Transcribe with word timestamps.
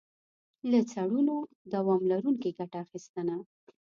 له 0.71 0.79
څړونو 0.91 1.35
دوام 1.73 2.01
لرونکي 2.11 2.49
ګټه 2.57 2.77
اخیستنه. 2.85 3.35